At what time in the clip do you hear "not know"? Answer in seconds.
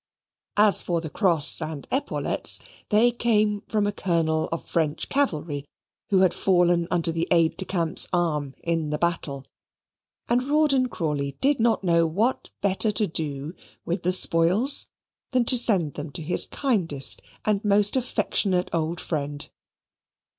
11.59-12.07